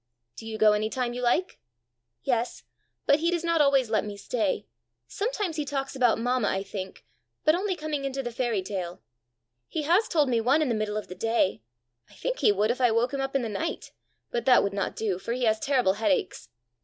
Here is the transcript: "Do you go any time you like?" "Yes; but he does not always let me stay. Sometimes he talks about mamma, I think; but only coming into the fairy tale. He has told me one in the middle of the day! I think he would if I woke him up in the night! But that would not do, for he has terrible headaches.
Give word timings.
"Do 0.35 0.47
you 0.47 0.57
go 0.57 0.71
any 0.73 0.89
time 0.89 1.13
you 1.13 1.21
like?" 1.21 1.59
"Yes; 2.23 2.63
but 3.05 3.19
he 3.19 3.29
does 3.29 3.43
not 3.43 3.61
always 3.61 3.91
let 3.91 4.03
me 4.03 4.17
stay. 4.17 4.65
Sometimes 5.07 5.57
he 5.57 5.63
talks 5.63 5.95
about 5.95 6.17
mamma, 6.17 6.47
I 6.47 6.63
think; 6.63 7.05
but 7.45 7.53
only 7.53 7.75
coming 7.75 8.03
into 8.03 8.23
the 8.23 8.31
fairy 8.31 8.63
tale. 8.63 9.03
He 9.67 9.83
has 9.83 10.07
told 10.07 10.27
me 10.27 10.41
one 10.41 10.63
in 10.63 10.69
the 10.69 10.73
middle 10.73 10.97
of 10.97 11.07
the 11.07 11.13
day! 11.13 11.61
I 12.09 12.15
think 12.15 12.39
he 12.39 12.51
would 12.51 12.71
if 12.71 12.81
I 12.81 12.89
woke 12.89 13.13
him 13.13 13.21
up 13.21 13.35
in 13.35 13.43
the 13.43 13.47
night! 13.47 13.91
But 14.31 14.45
that 14.45 14.63
would 14.63 14.73
not 14.73 14.95
do, 14.95 15.19
for 15.19 15.33
he 15.33 15.43
has 15.43 15.59
terrible 15.59 15.93
headaches. 15.93 16.49